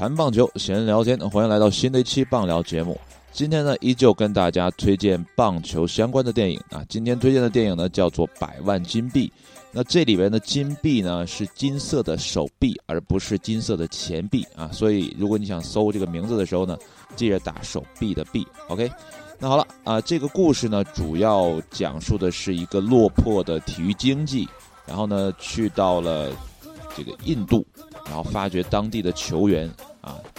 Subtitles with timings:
[0.00, 2.98] 谈棒球，闲聊天，欢迎来到新的一期棒聊节目。
[3.32, 6.82] 今天呢，依旧跟大家推荐棒球相关的电影啊。
[6.88, 9.28] 今天推荐的电影呢，叫做《百万金币》。
[9.70, 14.70] 那这里边的金币呢，是金色的手臂，而不是金色的钱币啊。
[14.72, 16.78] 所以，如果你想搜这个名字的时候呢，
[17.14, 18.42] 记着打手臂的臂。
[18.68, 18.90] OK，
[19.38, 24.48] 那好了啊，这个故事呢，主要讲述的是一个落魄的体育经济，
[24.86, 26.32] 然后呢，去到了
[26.96, 27.66] 这个印度，
[28.06, 29.70] 然后发掘当地的球员。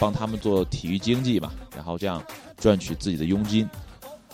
[0.02, 2.24] 帮他们做体育经济嘛，然后这样
[2.58, 3.70] 赚取自己的佣金。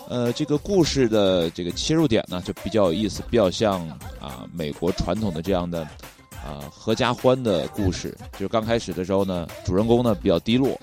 [0.08, 3.86] 呃，这个故事的这个切入点呢，就比较有意思，比较像
[4.22, 5.82] 啊美国传统的这样的
[6.32, 8.18] 啊合家欢的故事。
[8.32, 10.80] 就是刚开始的时候呢，主人公呢比较低落，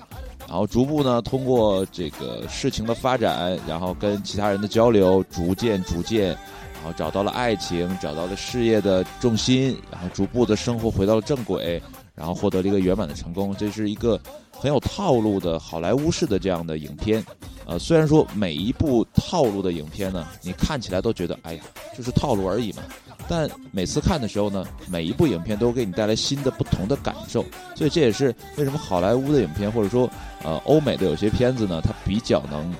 [0.47, 11.81] 然后逐步呢通过这个事情的发展，然后跟其他人的交流，逐渐逐渐，然后找到了爱情，找到了事业的重心，然后逐步的生活回到了正轨。
[12.15, 14.19] 然后获得了一个圆满的成功，这是一个
[14.51, 17.23] 很有套路的好莱坞式的这样的影片。
[17.65, 21.63] 呃，虽然说每一部套路的影片呢，你看起来都觉得哎呀，
[21.97, 22.83] 就是套路而已嘛。
[23.27, 27.43] 但每次看的时候呢，每一部影片都给你带来新的、不同的感受。
[27.75, 30.09] 所以这也是为什么好莱坞的影片，或者说
[30.43, 32.73] 呃欧美的有些片子呢，它比较能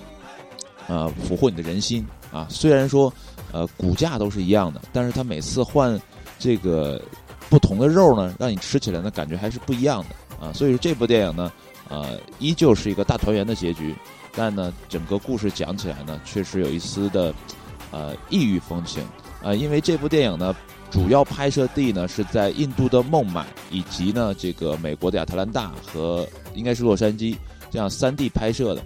[0.88, 2.46] 呃俘获你的人心啊。
[2.48, 3.12] 虽然说
[3.52, 6.00] 呃骨架都是一样的，但是它每次换
[6.40, 7.02] 这个。
[7.50, 11.52] 不同的肉呢，让你吃起来呢感觉还是不一样的啊，所以说这部电影呢，
[11.90, 13.96] 呃，依旧是一个大团圆的结局，
[14.36, 17.34] 但呢，整个故事讲起来呢，确实有一丝的，
[17.92, 19.04] 呃，异域风情
[19.44, 20.56] 啊，因为这部电影呢，
[20.90, 27.36] 主要拍摄地呢是在印度的孟买，以及呢这个美国的亚特兰大和应该是洛杉矶
[27.70, 28.82] 这样三地拍摄的，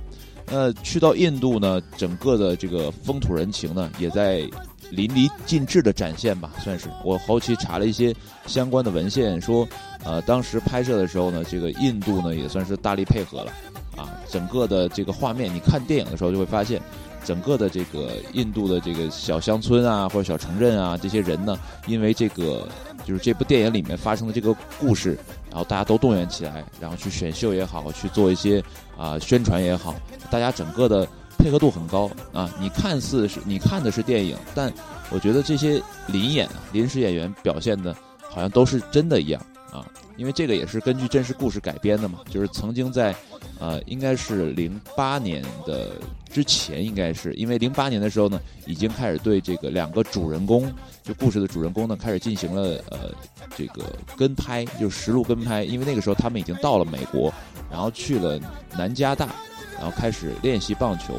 [0.48, 4.48] 呃，去到印度呢，整个的这个风土人情呢，也在。
[4.92, 8.14] 淋漓尽致的展现吧，算是我后期查了一些
[8.48, 9.68] 相关的文献，说，
[10.04, 13.52] 呃，当时拍摄的时候呢，这个印度呢也算是大力配合了，
[13.96, 16.82] 啊，整个的这个画面，你看电影的时候就会发现，
[17.24, 22.68] 整个的这个印度的这个小乡村啊或者小城镇啊，这些人呢，因为这个
[23.06, 25.18] 就是这部电影里面发生的这个故事，
[25.50, 28.64] 然后大家都动员起来，然后去选秀也好，去做一些
[28.98, 29.96] 啊宣传也好，
[30.32, 31.08] 大家整个的。
[31.40, 32.54] 配合度很高啊！
[32.60, 34.72] 你看似是你看的是电影，但
[35.10, 37.96] 我觉得这些临演啊临时演员表现的，
[38.30, 39.42] 好像都是真的一样
[39.72, 39.88] 啊！
[40.18, 43.16] 因为这个也是根据真实故事改编的嘛，就是曾经在，
[43.58, 45.92] 呃，应该是零八年的
[46.30, 50.70] 之前，应该是因为零八年的时候呢，已经开始对这个两个主人公，
[51.04, 53.12] 就故事的主人公呢，开始进行了呃
[53.56, 53.84] 这个
[54.18, 57.34] 跟拍，就是实录跟拍，因为那个时候他们已经到了美国，
[57.72, 58.38] 然后去了
[58.78, 59.34] 南加大。
[59.80, 61.16] 然后开始练习棒球，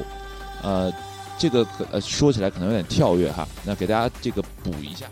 [0.63, 0.93] 呃，
[1.39, 5.07] 这个可呃说起来可能有点跳跃哈，那给大家这个补一下，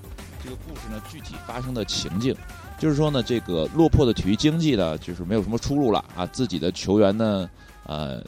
[0.45, 2.37] 这个故事呢具体发生的情境，
[2.79, 7.49] 就是说呢这个落魄的体育经济呢就是没有什么出路了啊，自己的球员呢
[7.87, 8.23] 呃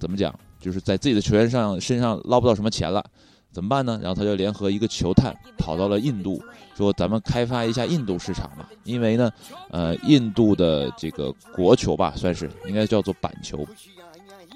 [0.00, 3.04] 怎么讲，就是在自己的球员上身上捞不到什么钱了，
[3.52, 4.00] 怎么办呢？
[4.02, 6.42] 然后他就联合一个球探跑到了印度，
[6.76, 9.30] 说咱们开发一下印度市场嘛，因为呢
[9.70, 13.64] 呃印度的这个国球吧算是应该叫做板球。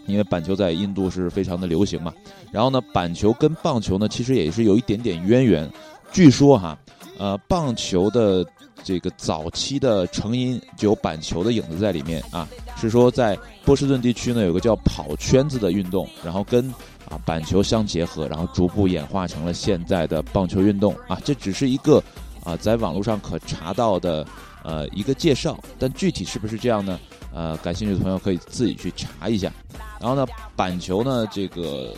[0.09, 2.13] 因为板球在印度是非常的流行嘛，
[2.51, 5.71] 然后呢，板球跟棒球呢其实也是有一点点渊源。
[6.11, 6.77] 据说哈，
[7.19, 8.45] 呃，棒球的
[8.83, 12.49] 这个早期的成因就有板球的影子在里面啊，
[12.79, 16.67] 是说在波士顿地区呢有个叫跑圈子的运动，然后跟
[17.11, 21.21] 啊板球相结合，然后逐步演化成了现在的棒球运动啊。
[21.23, 22.03] 这只是一个
[22.43, 24.27] 啊在网络上可查到的
[24.65, 26.99] 呃一个介绍，但具体是不是这样呢？
[27.33, 29.53] 呃，感兴趣的朋友可以自己去查一下。
[30.01, 31.95] 然后呢，板球呢，这个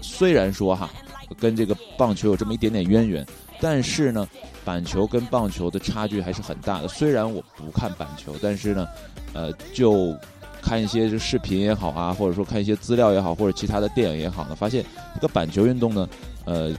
[0.00, 0.90] 虽然说哈，
[1.38, 3.26] 跟这个棒球有这么一点点渊源，
[3.60, 4.28] 但是呢，
[4.64, 6.88] 板球跟棒球的差距还是很大的。
[6.88, 8.86] 虽然我不看板球，但是呢，
[9.34, 10.16] 呃，就
[10.60, 16.08] 看一些这视频也好啊，或者说看一些资料也好，或者其他的电影也好呢，发现这个板球运动呢，
[16.44, 16.72] 呃，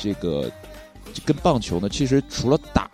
[0.00, 0.50] 这个
[1.24, 2.90] 跟棒球呢，其实除了打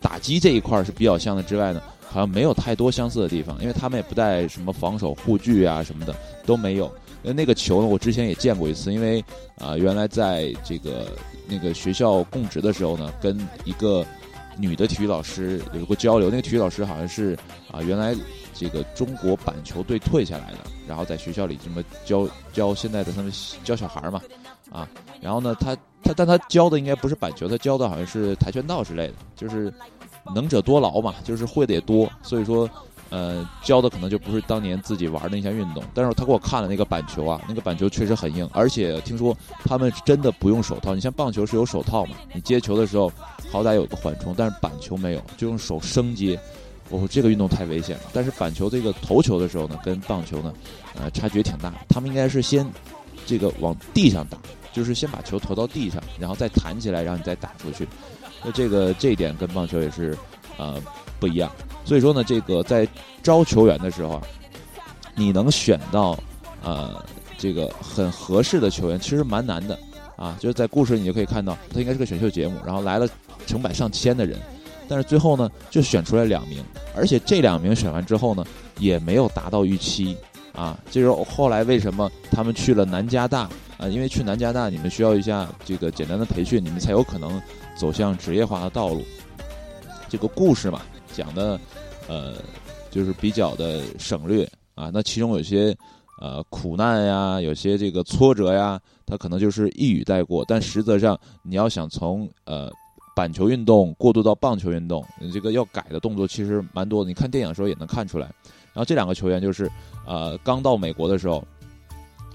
[0.00, 1.82] 打击这一块是比较像的之外呢。
[2.10, 6.14] 好像没有太多相似的地方，因为他们也不带什么防守护具啊什么的
[6.46, 6.90] 都没有。
[7.22, 9.22] 那那个球呢，我之前也见过一次，因为
[9.58, 11.08] 啊，原来在这个
[11.46, 14.06] 那个学校供职的时候呢，跟一个
[14.56, 16.30] 女的体育老师有过交流。
[16.30, 17.36] 那个体育老师好像是
[17.70, 18.14] 啊，原来
[18.54, 23.30] 这个中国板球队退下来的，然后在学校里这么教教现在的他们
[23.64, 24.22] 教小孩嘛，
[24.70, 24.88] 啊，
[25.20, 29.70] 然后呢，他他但他教的应该不是板球，他教的好像是跆拳道之类的，就是。
[30.34, 32.68] 能者多劳嘛，就是会的也多，所以说，
[33.10, 35.82] 呃，教的可能就不是当年自己玩的那项运动。
[35.94, 40.94] 但是他给我看了那个板球啊，那个板球确实很硬，而且听说他们真的不用手套。
[40.94, 43.10] 你像棒球是有手套嘛，你接球的时候
[43.50, 46.38] 好歹有个缓冲，但是板球没有，就用手生接，
[46.90, 48.02] 哦，这个运动太危险了。
[48.12, 50.52] 但是板球这个投球的时候呢，跟棒球呢，
[50.94, 51.72] 呃，差距挺大。
[51.88, 52.70] 他们应该是先
[53.24, 54.36] 这个往地上打，
[54.72, 57.88] 就是先把球投到地上，然后再弹起来，然后你再打出去。
[58.44, 60.16] 那这个这一点跟棒球也是
[60.56, 60.80] 呃
[61.18, 61.50] 不一样。
[61.84, 62.86] 所以说呢，这个在
[63.22, 64.22] 招球员的时候啊，
[65.14, 66.18] 你能选到
[66.62, 67.02] 呃
[67.36, 69.78] 这个很合适的球员，其实蛮难的
[70.16, 70.36] 啊。
[70.38, 73.08] 就是在故事你就可以看到，他应该是个选秀节目，然后来了
[73.46, 74.38] 成百上千的人。
[74.90, 76.64] 但是最后呢，就选出来两名，
[76.96, 78.44] 而且这两名选完之后呢，
[78.78, 80.16] 也没有达到预期
[80.54, 80.78] 啊。
[80.90, 83.48] 这是后来为什么他们去了南加大
[83.78, 83.88] 啊？
[83.88, 87.40] 因为去南加大，你们需要一下这个简单的培训，你们才有可能
[87.76, 89.02] 走向职业化的道路。
[90.08, 90.82] 这个故事嘛，
[91.12, 91.58] 讲的
[92.08, 92.34] 呃，
[92.90, 94.90] 就是比较的省略啊。
[94.92, 95.74] 那其中有些
[96.20, 100.44] 呃苦难呀，有些这个挫折呀，他可能就是一语带过。
[100.46, 102.70] 但实则上，你要想从呃。
[103.16, 107.08] 板球运动过渡到棒球运动，这个要改的动作其实蛮多的。
[107.08, 108.26] 你看电影的时候也能看出来。
[108.66, 109.68] 然后这两个球员就是，
[110.06, 111.44] 呃，刚到美国的时候，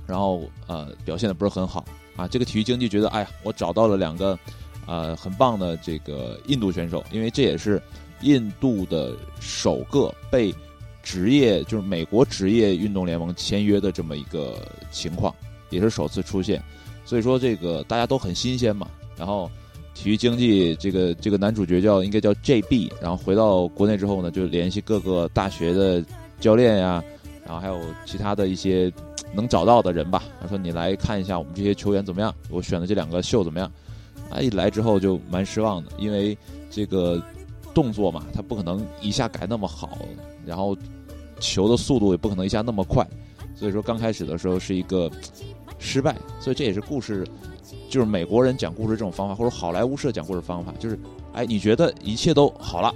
[0.06, 1.86] 然后呃表现的不是很好
[2.16, 2.28] 啊。
[2.28, 4.38] 这个体育经济觉得，哎呀，我找到了两个
[4.86, 7.82] 呃很棒的这个印度选手，因为这也是
[8.22, 10.54] 印度的首个被
[11.02, 15.34] 职业就是美国职业运动联盟签约的这么一个情况，
[15.70, 16.62] 也是首次出现。
[17.06, 18.88] 所以说这个大家都很新鲜嘛。
[19.18, 19.50] 然后。
[19.96, 26.04] 体育经济这个这个男主角叫应该叫 JB，然后回到国内之后呢，就联系各个大学的
[26.40, 27.02] 教练呀，
[27.46, 28.92] 然后还有其他的一些
[29.34, 30.24] 能找到的人吧。
[30.40, 32.34] 他说：“你来看一下我们这些球员怎么样？
[32.50, 33.72] 我选的这两个秀怎么样？”
[34.30, 36.38] 啊，一来之后就蛮失望的，因为
[36.70, 37.22] 这个
[37.74, 39.98] 动作嘛，他不可能一下改那么好，
[40.46, 40.76] 然后
[41.40, 43.08] 球的速度也不可能一下那么快，
[43.56, 45.12] 所以说刚开始的时候是一个
[45.78, 46.16] 失败。
[46.40, 47.28] 所以这也是故事。
[47.90, 50.98] 就是美国人讲故事这种方法，或者好莱坞式的讲故事方法，就是，
[51.32, 52.94] 哎，你觉得一切都好了，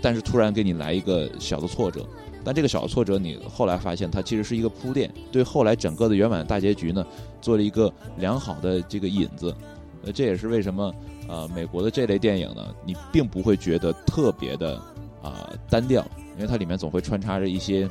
[0.00, 2.06] 但是突然给你来一个小的挫折，
[2.44, 7.04] 但这个小挫折，你后来发现它其实是一个铺垫，对后来整个的圆满大结局呢，
[7.40, 9.54] 做了一个良好的这个引子。
[10.04, 10.94] 呃，这也是为什么，
[11.28, 14.76] 呃，美国的这类电影呢，你并不会觉得特别的
[15.22, 16.04] 啊单调，
[16.36, 17.88] 因为它里面总会穿插着一些，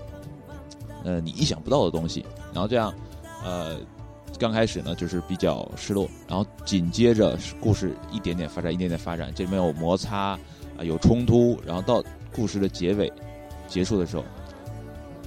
[1.04, 2.94] 呃，你意想不到的东西，然后这样，
[3.44, 3.78] 呃。
[4.38, 10.38] 刚开始呢，就是比较失落，然后紧接着故事一点点发展，一点点发展，这里面有摩擦
[10.78, 12.02] 啊，有冲突，然后到
[12.34, 13.12] 故事的结尾
[13.68, 14.24] 结束的时候，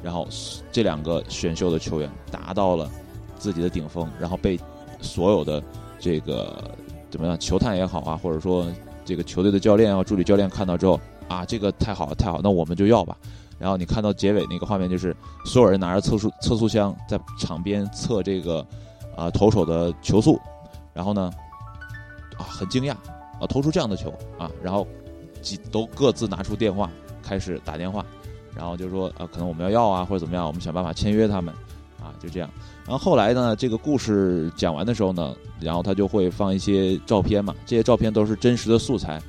[0.03, 0.27] 然后
[0.71, 2.91] 这两个选秀的球员达到了
[3.39, 4.59] 自己的顶峰，然后被
[5.01, 5.63] 所有的
[5.99, 6.71] 这个
[7.11, 8.67] 怎么样球探也好啊，或者说
[9.05, 13.17] 这个球队的教练啊、助理教练看到之后啊，这个太好了，太好，那我们就要吧。
[13.59, 18.67] 然后你看到结尾那个画面，就是所有人拿着测速测速枪在场边测这个。
[19.15, 20.41] 啊，投手的球速，
[20.95, 21.31] 然后呢，
[22.39, 22.93] 啊，很惊讶，
[23.39, 24.87] 啊，投出这样的球啊，然后
[25.43, 26.91] 几都各自拿出电话
[27.23, 28.03] 开始打电话，
[28.57, 31.53] 然后就说，啊，可能我们要要啊，或者怎么样，我们想办法签约他们，
[32.01, 32.51] 啊，就这样。
[32.85, 39.21] 然后后来呢，这个故事讲完的时候呢，然后他就会放一些照片嘛，这些照片都是真实的素材，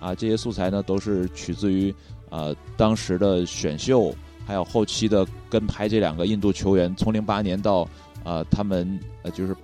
[0.00, 1.94] 啊，这些素材呢都是取自于
[2.30, 4.14] 呃当时的选秀，
[4.46, 7.88] 还有后期的跟拍这两个印度球员，从零八年到。
[8.24, 9.56] 啊，他们呃，就是，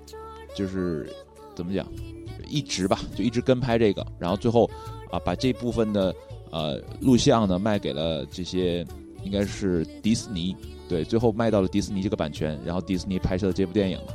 [0.53, 1.09] 就是
[1.55, 1.87] 怎么讲，
[2.49, 4.69] 一直吧，就一直跟拍这个，然后最后
[5.13, 6.13] 啊，把这部分的
[6.51, 8.85] 呃录像呢卖给了这些
[9.29, 10.57] 应该是迪士尼，
[10.89, 14.15] 对，最后卖到了迪士尼这个版权，然后迪士尼拍摄的这部电影嘛，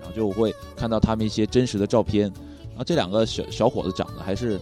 [0.00, 2.32] 然后就会看到他们一些真实的照片，
[2.74, 4.58] 啊，这两个小小伙子长得还是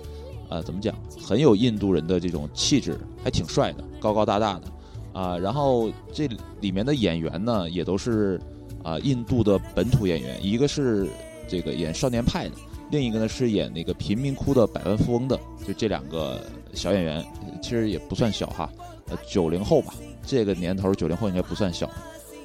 [0.49, 0.93] 呃怎么讲，
[1.25, 4.67] 很有印度人的这种气质，还挺帅的，高高大大的，
[5.13, 6.29] 啊，然后这
[6.61, 8.41] 里面的演员呢也都是。
[8.83, 11.09] 啊，印度的本土演员，一个是
[11.49, 12.55] 这个演少年派的，
[12.93, 15.37] 另一个呢是演那个贫民窟的百万富翁的，
[15.67, 16.41] 就这两个
[16.73, 17.25] 小演员，
[17.61, 18.71] 其实也不算小哈，
[19.09, 19.95] 呃，九零后吧，
[20.27, 21.87] 这个年头九零后应该不算小，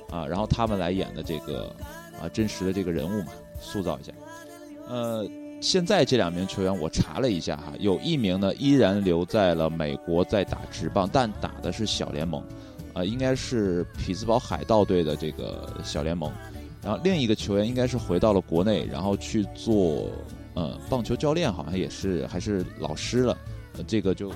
[0.09, 1.75] 啊，然后他们来演的这个
[2.21, 4.11] 啊真实的这个人物嘛，塑造一下。
[4.87, 5.27] 呃，
[5.61, 12.43] 现在这两名球员我查了一下哈，有一名呢依然留在了美国在打职棒，但打的是小联盟。
[12.93, 16.29] 呃，应该是匹兹堡海盗队的这个小联盟，
[16.83, 20.09] 然后另一个球员应该是回到了国内，然后去做
[20.55, 23.37] 呃棒球教练，好像也是还是老师了，
[23.77, 24.29] 呃，这个就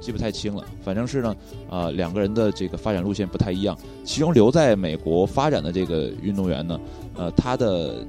[0.00, 0.64] 记不太清了。
[0.82, 1.36] 反正是呢，
[1.68, 3.76] 呃，两个人的这个发展路线不太一样。
[4.04, 6.80] 其中留在美国发展的这个运动员呢，
[7.16, 8.04] 呃，他的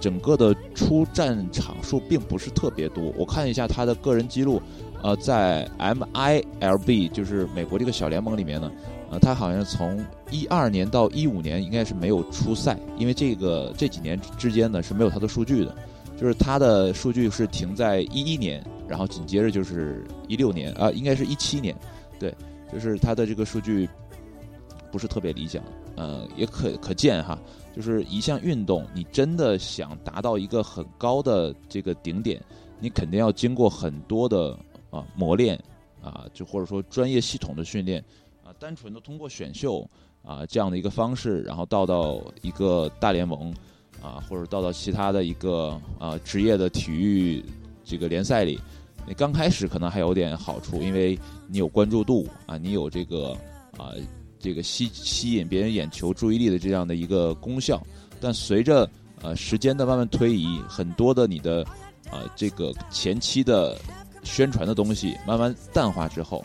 [0.00, 3.12] 整个的出战场数并不是特别多。
[3.16, 4.60] 我看一下他的个人记录，
[5.02, 8.70] 呃，在 MILB 就是美国这个小联盟里面呢。
[9.08, 15.72] 呃，他好像从一二年到一五年应该是没有出赛，因为这个这几年之间呢是没有他的数据的，
[16.20, 21.76] 就是他的数据是停在一一年，然后紧接着就是一六年啊，应该是一七年，
[22.18, 22.34] 对，
[22.72, 23.88] 就是它的这个数据
[24.90, 25.62] 不是特别理想。
[25.96, 27.38] 呃，也可可见哈，
[27.74, 32.38] 就是一项运动，你真的想达到一个很高的这个顶点，
[32.78, 34.54] 你肯定要经过很多的
[34.90, 35.58] 啊磨练
[36.02, 38.04] 啊，就或者说专业系统的训练
[38.44, 39.88] 啊，单纯的通过选秀
[40.22, 43.50] 啊这样的一个方式，然后到到一个大联盟
[44.02, 47.42] 啊，或者到到其他的一个啊职业的体育
[47.82, 48.60] 这个联赛里，
[49.06, 53.36] 你刚开始可能还有点好处，因为你有关注度啊，你有这个
[53.76, 53.90] 啊。
[54.38, 57.82] 这个吸吸引别人眼球注意力的这样的一个功效，
[58.20, 58.88] 但随着
[59.22, 61.66] 呃时间的慢慢推移，很多的你的
[62.12, 63.76] 呃这个前期的
[64.22, 66.44] 宣传的东西慢慢淡化之后，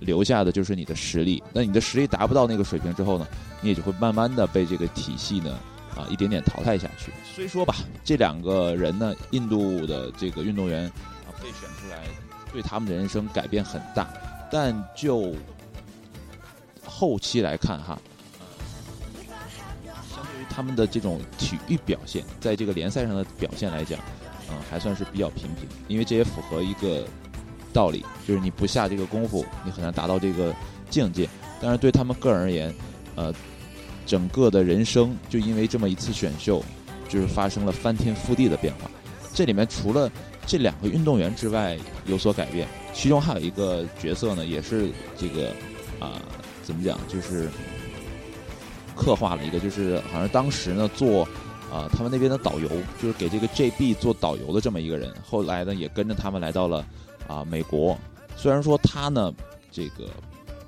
[0.00, 1.42] 留下的就是你的实力。
[1.54, 3.26] 那你的实力达不到那个水平之后呢，
[3.62, 5.58] 你也就会慢慢的被这个体系呢
[5.96, 7.12] 啊一点点淘汰下去。
[7.32, 10.84] 虽说吧，这两个人呢，印度的这个运动员
[11.19, 12.04] 啊被选出来，
[12.52, 14.08] 对他们的人生改变很大，
[14.50, 15.34] 但就。
[16.92, 17.98] 后期来看哈，
[20.12, 23.98] 相对于他们的这种体育表现，在这个联赛上的表现来讲，
[24.50, 25.66] 嗯，还算是比较平平。
[25.88, 27.06] 因为这也符合一个
[27.72, 30.54] 道理，就是你不下这个功夫，你很难达到这个
[30.90, 31.26] 境界。
[31.58, 32.74] 但是对他们个人而言，
[33.14, 33.32] 呃，
[34.04, 36.62] 整个的人生就因为这么一次选秀，
[37.08, 38.90] 就是发生了翻天覆地的变化。
[39.32, 40.10] 这里面除了
[40.50, 45.50] 这两个运动员之外有所改变，其中还有一个角色呢，也是这个
[46.00, 46.20] 啊。
[46.64, 46.98] 怎么讲？
[47.08, 47.48] 就是
[48.96, 51.22] 刻画了一个，就是好像当时呢做
[51.72, 52.68] 啊他们那边的导游，
[53.00, 55.12] 就是给这个 JB 做导游的这么一个人。
[55.24, 56.84] 后来呢也跟着他们来到了
[57.28, 57.96] 啊美国。
[58.36, 59.32] 虽然说他呢
[59.70, 60.08] 这个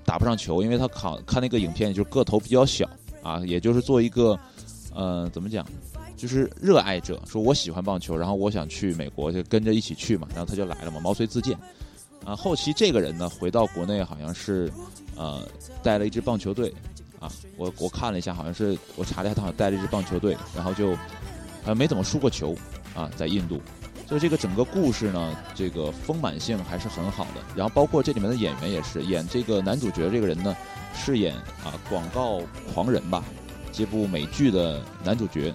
[0.04, 2.88] 打不上球，因为他看看那个影片，就是个头比较小
[3.20, 4.38] 啊，也就是做一个
[4.94, 5.66] 呃怎么讲，
[6.22, 11.58] 就是热爱者，说我喜欢棒球，然后我想去美国，就跟着一起去嘛，然后他就来了嘛，毛遂自荐。
[12.24, 14.70] 啊，后期这个人呢回到国内，好像是。
[15.14, 15.46] 呃，
[15.82, 16.72] 带了一支棒球队，
[17.20, 20.96] 啊，我我看了一下，好像是我查了一下，他好像带了一支棒球队，然后就，
[21.66, 22.56] 呃，没怎么输过球，
[22.94, 23.60] 啊，在印度，
[24.08, 27.42] 所以这个整个故事呢，这个丰满性还是很好的。
[27.54, 30.56] 然后包括这里面的演员也是，演这个男主角这个人呢，
[30.94, 32.40] 饰演啊广告
[32.72, 33.22] 狂人吧，
[33.70, 35.54] 这部美剧的男主角，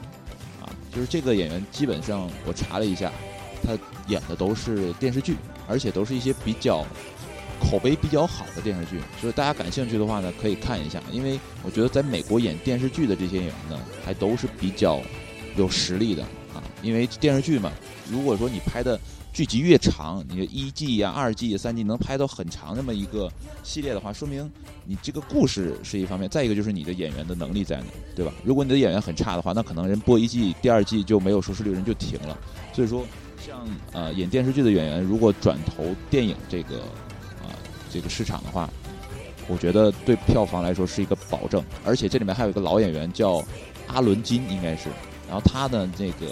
[0.94, 3.12] 就是这个演员基本上我查了一下，
[3.64, 3.78] 他
[4.08, 5.36] 演的都是电视剧，
[5.68, 6.86] 而且都是一些比较。
[7.60, 11.02] 口碑比较好的电视剧，所以大家感兴趣的话呢，可以看一下。
[11.12, 15.02] 因为我觉得在美国演电视剧的这些演员呢，还都是比较
[15.56, 16.22] 有实力的
[16.54, 16.62] 啊。
[16.84, 17.72] 因为电视剧嘛，
[18.12, 19.00] 如果说你拍的
[19.38, 24.52] 剧集越长，你的一季呀、二季、三季能拍到很长那么一个系列的话，说明
[24.84, 28.34] 你这个故事是一方面，再一个就是你的演员的能力在哪，对吧？
[28.44, 32.36] 如果你的演员很差的话，那可能人播一季、第二季就没有收视率，人就停了。
[32.74, 33.06] 所以说，
[33.46, 33.64] 像
[33.94, 36.80] 呃演电视剧的演员，如果转投电影这个
[37.44, 37.54] 啊。
[37.92, 38.68] 这个市场的话，
[39.48, 43.46] 我觉得对票房来说是一个保证，而且这里面还有一个老演员叫
[43.86, 44.90] 阿伦金，应该是，
[45.30, 46.26] 然后他的这个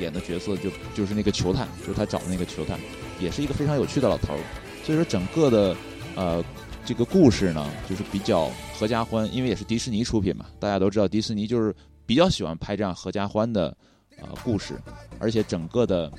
[0.00, 2.78] 演的角色就就是那个球探，就是他找的那个球探，
[3.20, 4.40] 也是一个非常有趣的老头儿。
[4.84, 5.76] 所以说整个的
[6.14, 6.44] 呃
[6.84, 11.74] 这个故事呢，就是比较合家欢，因为也是迪士尼出品嘛，大家都知道迪士尼就是
[12.04, 13.76] 比较喜欢拍这样合家欢的
[14.18, 14.80] 呃故事，
[15.18, 16.12] 而且整个的。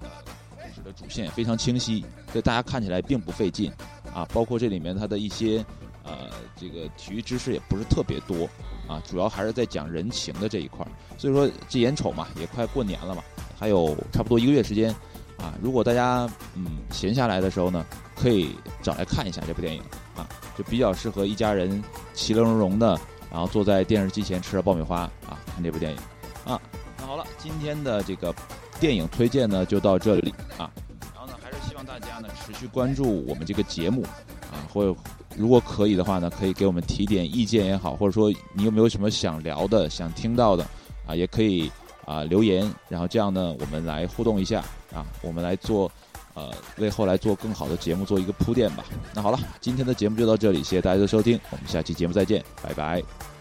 [0.00, 0.08] 呃，
[0.56, 3.72] 故事的主线非常清晰，所以大家看起来并不费劲
[4.12, 4.26] 啊。
[4.32, 5.64] 包括这里面它的一些
[6.02, 8.48] 呃这个体育知识也不是特别多
[8.88, 10.88] 啊，主要还是在讲人情的这一块儿。
[11.18, 13.22] 所以说这眼瞅嘛，也快过年了嘛，
[13.58, 14.94] 还有差不多一个月时间
[15.36, 15.54] 啊。
[15.62, 17.84] 如果大家嗯闲下来的时候呢，
[18.16, 19.82] 可以找来看一下这部电影
[20.16, 22.98] 啊，就比较适合一家人其乐融融的，
[23.30, 25.98] 然后坐在电视机前吃着爆米花啊看这部电影
[26.44, 26.60] 啊。
[26.98, 28.34] 那好了，今天的这个。
[28.80, 30.68] 电影推荐呢就到这里啊，
[31.14, 34.02] 然后呢还是希望大家呢持续关注我们这个节目
[34.50, 34.92] 啊，或者
[35.36, 40.66] 如果可以的话呢，可以给我们提点意见也好，或者说你有没有什么想聊的、想听到的
[41.06, 41.70] 啊，也可以
[42.04, 45.90] 啊留言，然后这样呢我们来互动一下啊，我们来做
[46.34, 48.84] 呃为后来做更好的节目做一个铺垫吧。
[49.14, 53.33] 那好了，今天的节目就到这里，谢谢大家的收听，我们下期节目再见，拜拜。